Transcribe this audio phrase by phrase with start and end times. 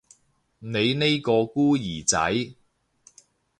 [0.57, 2.55] 你呢個孤兒仔